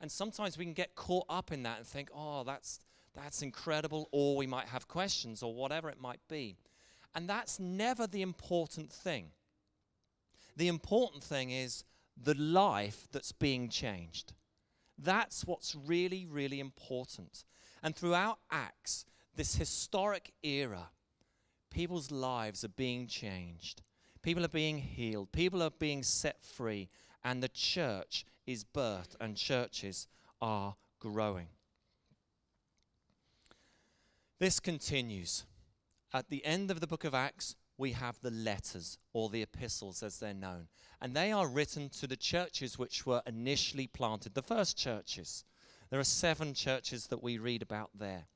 And 0.00 0.10
sometimes 0.10 0.56
we 0.56 0.64
can 0.64 0.72
get 0.72 0.94
caught 0.94 1.26
up 1.28 1.50
in 1.50 1.64
that 1.64 1.78
and 1.78 1.86
think, 1.86 2.10
oh, 2.14 2.44
that's, 2.44 2.78
that's 3.16 3.42
incredible, 3.42 4.08
or 4.12 4.36
we 4.36 4.46
might 4.46 4.68
have 4.68 4.86
questions, 4.86 5.42
or 5.42 5.52
whatever 5.52 5.90
it 5.90 6.00
might 6.00 6.20
be. 6.28 6.56
And 7.14 7.28
that's 7.28 7.58
never 7.58 8.06
the 8.06 8.22
important 8.22 8.92
thing. 8.92 9.30
The 10.56 10.68
important 10.68 11.24
thing 11.24 11.50
is 11.50 11.84
the 12.22 12.34
life 12.34 13.08
that's 13.12 13.32
being 13.32 13.68
changed. 13.68 14.32
That's 14.98 15.46
what's 15.46 15.74
really, 15.74 16.26
really 16.26 16.60
important. 16.60 17.44
And 17.82 17.96
throughout 17.96 18.38
Acts, 18.50 19.06
this 19.34 19.56
historic 19.56 20.32
era, 20.42 20.90
people's 21.70 22.10
lives 22.10 22.64
are 22.64 22.68
being 22.68 23.06
changed. 23.06 23.82
People 24.22 24.44
are 24.44 24.48
being 24.48 24.78
healed, 24.78 25.32
people 25.32 25.62
are 25.62 25.70
being 25.70 26.02
set 26.02 26.44
free, 26.44 26.90
and 27.24 27.42
the 27.42 27.48
church 27.48 28.26
is 28.46 28.64
birthed, 28.64 29.16
and 29.18 29.36
churches 29.36 30.08
are 30.42 30.76
growing. 30.98 31.48
This 34.38 34.60
continues. 34.60 35.44
At 36.12 36.28
the 36.28 36.44
end 36.44 36.70
of 36.70 36.80
the 36.80 36.86
book 36.86 37.04
of 37.04 37.14
Acts, 37.14 37.54
we 37.78 37.92
have 37.92 38.20
the 38.20 38.30
letters 38.30 38.98
or 39.12 39.28
the 39.28 39.42
epistles 39.42 40.02
as 40.02 40.18
they're 40.18 40.34
known. 40.34 40.66
And 41.00 41.14
they 41.14 41.30
are 41.30 41.48
written 41.48 41.88
to 42.00 42.06
the 42.06 42.16
churches 42.16 42.78
which 42.78 43.06
were 43.06 43.22
initially 43.26 43.86
planted, 43.86 44.34
the 44.34 44.42
first 44.42 44.76
churches. 44.76 45.44
There 45.88 46.00
are 46.00 46.04
seven 46.04 46.52
churches 46.52 47.06
that 47.06 47.22
we 47.22 47.38
read 47.38 47.62
about 47.62 47.90
there. 47.94 48.26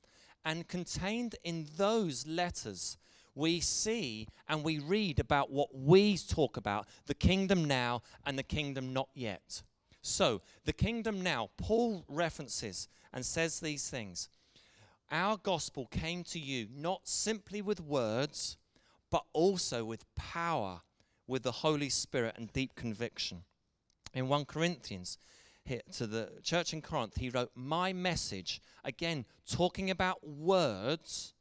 And 0.45 0.69
contained 0.69 1.37
in 1.43 1.67
those 1.77 2.27
letters 2.27 2.97
we 3.35 3.59
see 3.59 4.29
and 4.49 4.63
we 4.63 4.79
read 4.79 5.19
about 5.19 5.51
what 5.51 5.75
we 5.75 6.17
talk 6.17 6.57
about 6.57 6.87
the 7.07 7.15
kingdom 7.15 7.65
now 7.65 8.03
and 8.25 8.39
the 8.39 8.45
kingdom 8.45 8.93
not 8.93 9.09
yet. 9.15 9.63
So, 10.01 10.43
the 10.65 10.73
kingdom 10.73 11.23
now, 11.23 11.51
Paul 11.57 12.05
references 12.09 12.89
and 13.13 13.25
says 13.25 13.59
these 13.59 13.89
things. 13.89 14.29
Our 15.11 15.37
gospel 15.37 15.87
came 15.87 16.25
to 16.25 16.39
you 16.39 16.69
not 16.75 17.07
simply 17.07 17.63
with 17.63 17.81
words, 17.81 18.57
but 19.11 19.25
also 19.33 19.85
with 19.85 20.13
power, 20.15 20.81
with 21.27 21.43
the 21.43 21.53
Holy 21.53 21.89
Spirit 21.89 22.35
and 22.37 22.53
deep 22.53 22.75
conviction. 22.75 23.45
In 24.13 24.29
1 24.29 24.45
Corinthians, 24.47 25.19
here 25.65 25.83
to 25.93 26.07
the 26.07 26.31
church 26.43 26.73
in 26.73 26.83
Corinth, 26.83 27.17
he 27.17 27.31
wrote, 27.31 27.51
My 27.55 27.93
message, 27.93 28.61
again, 28.85 29.25
talking 29.49 29.91
about 29.91 30.27
words, 30.27 31.35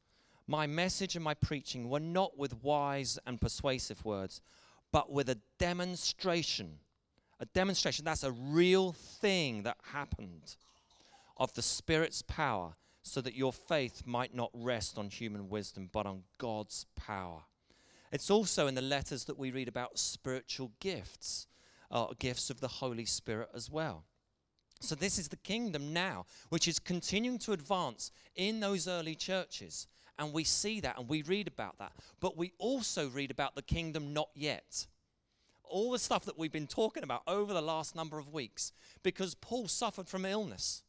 my 0.48 0.67
message 0.67 1.15
and 1.15 1.24
my 1.24 1.34
preaching 1.34 1.89
were 1.89 2.00
not 2.00 2.38
with 2.38 2.63
wise 2.63 3.17
and 3.25 3.39
persuasive 3.39 4.03
words, 4.05 4.41
but 4.91 5.12
with 5.12 5.29
a 5.29 5.39
demonstration, 5.58 6.79
a 7.39 7.46
demonstration, 7.48 8.05
that's 8.05 8.24
a 8.24 8.32
real 8.32 8.91
thing 8.91 9.63
that 9.63 9.77
happened 9.91 10.55
of 11.38 11.53
the 11.53 11.62
Spirit's 11.62 12.22
power 12.22 12.75
so 13.03 13.22
that 13.22 13.36
your 13.36 13.53
faith 13.53 14.03
might 14.05 14.33
not 14.33 14.50
rest 14.53 14.98
on 14.98 15.10
human 15.10 15.50
wisdom 15.50 15.89
but 15.91 16.05
on 16.05 16.24
God's 16.38 16.86
power. 16.95 17.43
It's 18.12 18.29
also 18.29 18.67
in 18.67 18.75
the 18.75 18.81
letters 18.81 19.25
that 19.25 19.38
we 19.38 19.51
read 19.51 19.67
about 19.67 20.00
spiritual 20.00 20.72
gifts, 20.79 21.48
uh, 21.91 22.07
gifts 22.17 22.50
of 22.50 22.62
the 22.62 22.67
Holy 22.67 23.05
Spirit 23.05 23.50
as 23.53 23.69
well. 23.69 24.05
So, 24.79 24.95
this 24.95 25.17
is 25.17 25.29
the 25.29 25.38
kingdom 25.38 25.93
now, 25.93 26.25
which 26.50 26.67
is 26.67 26.77
continuing 26.77 27.39
to 27.39 27.53
advance 27.53 28.12
in 28.36 28.60
those 28.60 28.88
early 28.88 29.15
churches. 29.15 29.88
And 30.19 30.31
we 30.31 30.43
see 30.43 30.79
that 30.81 31.00
and 31.00 31.10
we 31.10 31.24
read 31.24 31.48
about 31.48 31.79
that. 31.79 31.93
But 32.19 32.38
we 32.38 32.53
also 32.60 33.10
read 33.10 33.31
about 33.31 33.55
the 33.55 33.62
kingdom 33.62 34.13
not 34.13 34.29
yet. 34.36 34.86
All 35.63 35.91
the 35.91 36.00
stuff 36.00 36.25
that 36.25 36.38
we've 36.38 36.51
been 36.51 36.67
talking 36.67 37.03
about 37.03 37.24
over 37.25 37.53
the 37.53 37.62
last 37.62 37.95
number 37.95 38.19
of 38.19 38.31
weeks, 38.31 38.74
because 39.01 39.33
Paul 39.33 39.67
suffered 39.67 40.07
from 40.07 40.25
illness. 40.25 40.83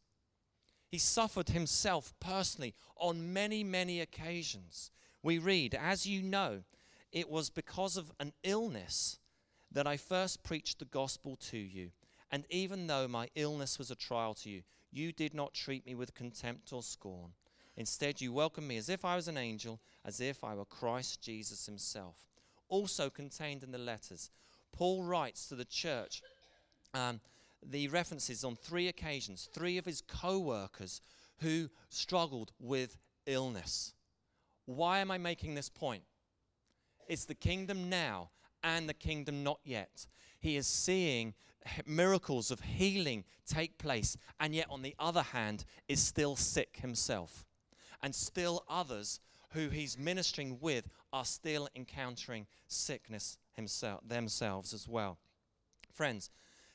He 0.95 0.99
suffered 0.99 1.49
himself 1.49 2.15
personally 2.21 2.73
on 2.97 3.33
many, 3.33 3.65
many 3.65 4.01
occasions. 4.01 4.93
We 5.25 5.39
read, 5.39 5.75
as 5.75 6.07
you 6.07 6.23
know, 6.23 6.63
it 7.11 7.29
was 7.29 7.51
because 7.51 7.97
of 7.97 8.13
an 8.21 8.33
illness 8.45 9.19
that 9.73 9.89
I 9.89 9.97
first 9.97 10.45
preached 10.45 10.79
the 10.79 10.85
gospel 10.85 11.35
to 11.51 11.59
you. 11.59 11.91
And 12.31 12.45
even 12.49 12.87
though 12.87 13.09
my 13.09 13.29
illness 13.35 13.77
was 13.77 13.91
a 13.91 13.97
trial 13.97 14.35
to 14.35 14.49
you, 14.49 14.63
you 14.93 15.11
did 15.11 15.35
not 15.35 15.53
treat 15.53 15.85
me 15.85 15.97
with 15.97 16.15
contempt 16.15 16.73
or 16.73 16.81
scorn. 16.81 17.33
Instead, 17.77 18.21
you 18.21 18.33
welcomed 18.33 18.69
me 18.69 18.77
as 18.77 18.89
if 18.89 19.05
I 19.05 19.17
was 19.17 19.27
an 19.27 19.37
angel, 19.37 19.81
as 20.05 20.21
if 20.21 20.45
I 20.45 20.55
were 20.55 20.65
Christ 20.65 21.21
Jesus 21.21 21.67
himself. 21.67 22.19
Also 22.69 23.11
contained 23.11 23.65
in 23.65 23.73
the 23.73 23.79
letters, 23.79 24.31
Paul 24.71 25.03
writes 25.03 25.49
to 25.49 25.57
the 25.57 25.65
church 25.65 26.23
um, 26.95 27.21
the 27.68 27.88
references 27.88 28.44
on 28.44 28.56
three 28.56 28.88
occasions, 28.88 29.49
three 29.52 29.78
of 29.78 29.85
his 29.85 30.02
co 30.02 30.38
workers 30.38 31.00
who 31.38 31.68
struggled 31.88 32.52
with 32.59 32.97
illness. 33.26 33.94
Why 34.66 34.99
am 34.99 35.11
I 35.11 35.18
making 35.18 35.54
this 35.54 35.68
point? 35.68 36.04
It's 37.09 37.25
the 37.25 37.35
kingdom 37.35 37.88
now 37.88 38.30
and 38.62 38.88
the 38.88 38.94
kingdom 38.94 39.42
not 39.42 39.61
yet. 39.64 40.06
He 40.40 40.56
is 40.56 40.66
seeing 40.66 41.35
miracles 41.87 42.50
of 42.50 42.61
healing 42.61 43.25
take 43.47 43.78
place, 43.78 44.16
and 44.40 44.54
yet 44.54 44.66
on 44.71 44.83
the 44.83 44.94
other 44.99 45.23
hand, 45.23 45.64
is 45.88 46.00
still 46.00 46.37
sick 46.37 46.78
himself 46.80 47.44
and 48.04 48.14
still 48.14 48.64
others 48.68 49.18
who 49.54 49.71
he's 49.71 49.99
ministering 49.99 50.59
with 50.61 50.88
are 51.11 51.25
still 51.25 51.68
encountering 51.75 52.47
sickness 52.68 53.38
himself, 53.54 54.00
themselves 54.06 54.75
as 54.75 54.87
well. 54.87 55.16
Friends, 55.90 56.28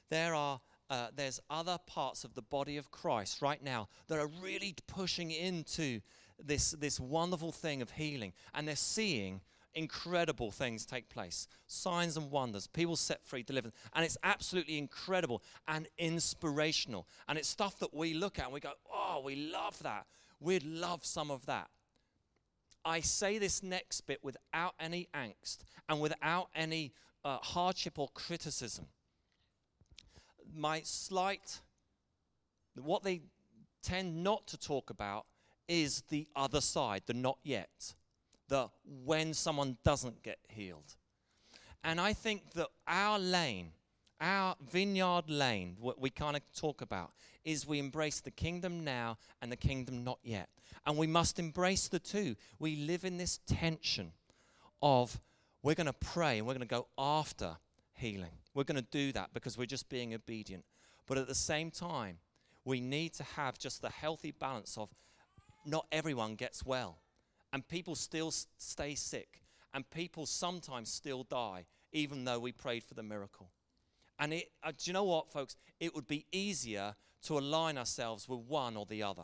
there 0.09 0.33
are 0.33 0.59
uh, 0.89 1.07
there's 1.15 1.39
other 1.49 1.77
parts 1.85 2.23
of 2.23 2.33
the 2.33 2.41
body 2.41 2.77
of 2.77 2.91
Christ 2.91 3.41
right 3.41 3.63
now 3.63 3.87
that 4.07 4.19
are 4.19 4.29
really 4.41 4.75
pushing 4.87 5.31
into 5.31 6.01
this, 6.43 6.71
this 6.71 6.99
wonderful 6.99 7.51
thing 7.51 7.81
of 7.81 7.91
healing, 7.91 8.33
and 8.53 8.67
they're 8.67 8.75
seeing 8.75 9.41
incredible 9.75 10.51
things 10.51 10.85
take 10.85 11.09
place 11.09 11.47
signs 11.67 12.17
and 12.17 12.31
wonders, 12.31 12.67
people 12.67 12.95
set 12.95 13.23
free, 13.23 13.43
delivered. 13.43 13.71
And 13.93 14.03
it's 14.03 14.17
absolutely 14.23 14.77
incredible 14.77 15.43
and 15.67 15.87
inspirational. 15.97 17.07
And 17.27 17.37
it's 17.37 17.47
stuff 17.47 17.79
that 17.79 17.93
we 17.93 18.13
look 18.13 18.39
at 18.39 18.45
and 18.45 18.53
we 18.53 18.59
go, 18.59 18.71
oh, 18.91 19.21
we 19.23 19.35
love 19.35 19.77
that. 19.83 20.07
We'd 20.39 20.63
love 20.63 21.05
some 21.05 21.29
of 21.29 21.45
that. 21.45 21.69
I 22.83 23.01
say 23.01 23.37
this 23.37 23.61
next 23.61 24.01
bit 24.01 24.23
without 24.23 24.73
any 24.79 25.09
angst 25.13 25.59
and 25.87 25.99
without 25.99 26.49
any 26.55 26.93
uh, 27.23 27.37
hardship 27.37 27.99
or 27.99 28.09
criticism. 28.13 28.85
My 30.55 30.81
slight, 30.83 31.59
what 32.75 33.03
they 33.03 33.21
tend 33.81 34.23
not 34.23 34.47
to 34.47 34.57
talk 34.57 34.89
about 34.89 35.25
is 35.67 36.03
the 36.09 36.27
other 36.35 36.61
side, 36.61 37.03
the 37.05 37.13
not 37.13 37.37
yet, 37.43 37.93
the 38.47 38.69
when 39.05 39.33
someone 39.33 39.77
doesn't 39.83 40.23
get 40.23 40.39
healed. 40.47 40.95
And 41.83 42.01
I 42.01 42.13
think 42.13 42.51
that 42.55 42.67
our 42.87 43.19
lane, 43.19 43.71
our 44.19 44.55
vineyard 44.71 45.29
lane, 45.29 45.77
what 45.79 46.01
we 46.01 46.09
kind 46.09 46.35
of 46.35 46.41
talk 46.53 46.81
about, 46.81 47.11
is 47.45 47.65
we 47.65 47.79
embrace 47.79 48.19
the 48.19 48.31
kingdom 48.31 48.83
now 48.83 49.17
and 49.41 49.51
the 49.51 49.55
kingdom 49.57 50.03
not 50.03 50.19
yet. 50.23 50.49
And 50.85 50.97
we 50.97 51.07
must 51.07 51.39
embrace 51.39 51.87
the 51.87 51.99
two. 51.99 52.35
We 52.59 52.75
live 52.75 53.05
in 53.05 53.17
this 53.17 53.39
tension 53.47 54.11
of 54.81 55.19
we're 55.63 55.75
going 55.75 55.87
to 55.87 55.93
pray 55.93 56.39
and 56.39 56.47
we're 56.47 56.53
going 56.53 56.67
to 56.67 56.75
go 56.75 56.87
after 56.97 57.57
healing. 57.93 58.31
We're 58.59 58.65
going 58.65 58.75
to 58.75 58.91
do 58.91 59.13
that 59.13 59.29
because 59.33 59.57
we're 59.57 59.67
just 59.67 59.87
being 59.87 60.13
obedient. 60.13 60.65
But 61.07 61.17
at 61.17 61.29
the 61.29 61.33
same 61.33 61.71
time, 61.71 62.17
we 62.65 62.81
need 62.81 63.13
to 63.13 63.23
have 63.23 63.57
just 63.57 63.81
the 63.81 63.89
healthy 63.89 64.31
balance 64.31 64.77
of 64.77 64.89
not 65.65 65.87
everyone 65.93 66.35
gets 66.35 66.65
well, 66.65 66.97
and 67.53 67.65
people 67.65 67.95
still 67.95 68.31
stay 68.57 68.95
sick, 68.95 69.43
and 69.73 69.89
people 69.91 70.25
sometimes 70.25 70.91
still 70.91 71.23
die, 71.23 71.67
even 71.93 72.25
though 72.25 72.37
we 72.37 72.51
prayed 72.51 72.83
for 72.83 72.95
the 72.95 73.01
miracle. 73.01 73.49
And 74.19 74.33
it, 74.33 74.51
uh, 74.61 74.71
do 74.71 74.89
you 74.89 74.91
know 74.91 75.05
what, 75.05 75.31
folks? 75.31 75.55
It 75.79 75.95
would 75.95 76.07
be 76.07 76.25
easier 76.33 76.95
to 77.27 77.37
align 77.37 77.77
ourselves 77.77 78.27
with 78.27 78.41
one 78.41 78.75
or 78.75 78.85
the 78.85 79.03
other. 79.03 79.23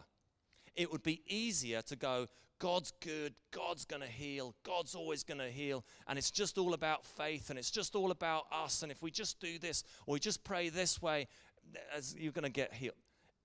It 0.78 0.90
would 0.94 1.04
be 1.04 1.24
easier 1.28 1.82
to 1.82 1.98
go, 1.98 2.28
God's 2.60 2.94
good, 3.02 3.34
God's 3.52 3.86
going 3.86 4.02
to 4.02 4.08
heal, 4.08 4.56
God's 4.64 4.96
always 4.96 5.24
going 5.24 5.40
to 5.40 5.50
heal, 5.50 5.84
and 6.08 6.18
it's 6.18 6.32
just 6.32 6.58
all 6.58 6.74
about 6.74 7.06
faith 7.06 7.50
and 7.50 7.60
it's 7.60 7.72
just 7.72 7.96
all 7.96 8.12
about 8.12 8.46
us. 8.52 8.82
And 8.82 8.92
if 8.92 9.02
we 9.02 9.12
just 9.12 9.40
do 9.40 9.60
this 9.60 9.84
or 10.06 10.14
we 10.14 10.20
just 10.20 10.44
pray 10.44 10.70
this 10.70 11.02
way, 11.02 11.28
as 11.96 12.16
you're 12.18 12.32
going 12.32 12.44
to 12.44 12.50
get 12.50 12.74
healed. 12.74 12.96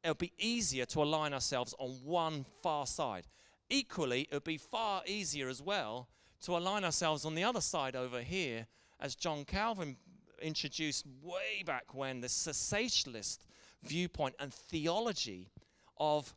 It 0.02 0.08
would 0.08 0.18
be 0.18 0.32
easier 0.38 0.86
to 0.86 1.02
align 1.02 1.34
ourselves 1.34 1.74
on 1.78 1.90
one 2.04 2.44
far 2.62 2.86
side. 2.86 3.26
Equally, 3.68 4.22
it 4.22 4.34
would 4.34 4.44
be 4.44 4.56
far 4.56 5.02
easier 5.06 5.48
as 5.48 5.62
well 5.62 6.08
to 6.42 6.56
align 6.56 6.84
ourselves 6.84 7.24
on 7.24 7.34
the 7.34 7.44
other 7.44 7.60
side 7.60 7.94
over 7.94 8.20
here, 8.20 8.66
as 8.98 9.14
John 9.14 9.44
Calvin 9.44 9.96
introduced 10.40 11.06
way 11.22 11.62
back 11.64 11.94
when 11.94 12.20
the 12.20 12.28
cessationist 12.28 13.40
viewpoint 13.82 14.34
and 14.40 14.52
theology 14.52 15.50
of 15.98 16.34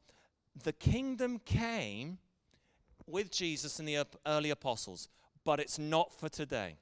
the 0.62 0.74
kingdom 0.74 1.40
came 1.40 2.18
with 3.08 3.32
Jesus 3.32 3.80
and 3.80 3.88
the 3.88 4.06
early 4.26 4.50
apostles, 4.50 5.08
but 5.44 5.60
it's 5.60 5.80
not 5.80 6.14
for 6.14 6.30
today. 6.30 6.78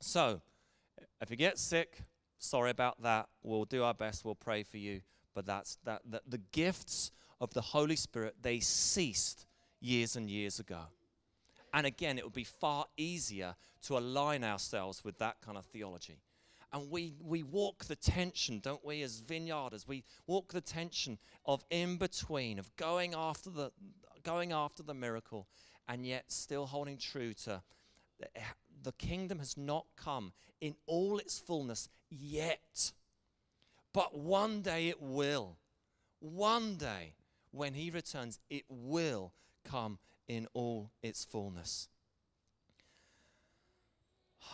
So, 0.00 0.40
if 1.20 1.30
you 1.30 1.36
get 1.36 1.58
sick, 1.58 2.02
sorry 2.38 2.70
about 2.70 3.02
that. 3.02 3.28
We'll 3.42 3.64
do 3.64 3.84
our 3.84 3.94
best. 3.94 4.24
We'll 4.24 4.34
pray 4.34 4.62
for 4.62 4.78
you. 4.78 5.02
But 5.34 5.46
that's 5.46 5.78
that, 5.84 6.02
that 6.10 6.22
the 6.28 6.40
gifts 6.52 7.12
of 7.40 7.52
the 7.54 7.60
Holy 7.60 7.96
Spirit 7.96 8.36
they 8.42 8.60
ceased 8.60 9.46
years 9.80 10.16
and 10.16 10.28
years 10.28 10.58
ago. 10.58 10.80
And 11.72 11.86
again, 11.86 12.18
it 12.18 12.24
would 12.24 12.32
be 12.32 12.44
far 12.44 12.86
easier 12.96 13.54
to 13.82 13.96
align 13.96 14.42
ourselves 14.42 15.04
with 15.04 15.18
that 15.18 15.40
kind 15.40 15.56
of 15.56 15.64
theology 15.66 16.18
and 16.72 16.90
we, 16.90 17.14
we 17.20 17.42
walk 17.42 17.84
the 17.86 17.96
tension, 17.96 18.60
don't 18.60 18.84
we, 18.84 19.02
as 19.02 19.20
vineyarders? 19.20 19.88
We 19.88 20.04
walk 20.26 20.52
the 20.52 20.60
tension 20.60 21.18
of 21.44 21.64
in 21.70 21.96
between, 21.96 22.58
of 22.58 22.74
going 22.76 23.14
after 23.14 23.50
the, 23.50 23.72
going 24.22 24.52
after 24.52 24.82
the 24.82 24.94
miracle, 24.94 25.46
and 25.88 26.06
yet 26.06 26.30
still 26.32 26.66
holding 26.66 26.98
true 26.98 27.32
to 27.44 27.62
the 28.82 28.92
kingdom 28.92 29.38
has 29.38 29.56
not 29.56 29.86
come 29.96 30.32
in 30.60 30.74
all 30.86 31.18
its 31.18 31.38
fullness 31.38 31.88
yet. 32.10 32.92
But 33.92 34.16
one 34.16 34.62
day 34.62 34.88
it 34.88 35.00
will. 35.00 35.56
One 36.20 36.76
day, 36.76 37.14
when 37.50 37.74
he 37.74 37.90
returns, 37.90 38.38
it 38.48 38.64
will 38.68 39.32
come 39.64 39.98
in 40.28 40.46
all 40.54 40.90
its 41.02 41.24
fullness. 41.24 41.88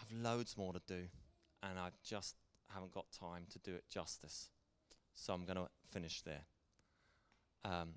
I've 0.00 0.12
loads 0.12 0.56
more 0.56 0.72
to 0.72 0.80
do, 0.86 1.08
and 1.62 1.78
I 1.78 1.90
just 2.02 2.36
haven't 2.72 2.92
got 2.92 3.06
time 3.12 3.46
to 3.50 3.58
do 3.58 3.74
it 3.74 3.84
justice. 3.90 4.48
So 5.14 5.34
I'm 5.34 5.44
going 5.44 5.56
to 5.56 5.68
finish 5.90 6.22
there. 6.22 6.44
Um, 7.64 7.94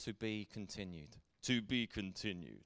to 0.00 0.12
be 0.12 0.46
continued. 0.50 1.16
To 1.44 1.62
be 1.62 1.86
continued. 1.86 2.64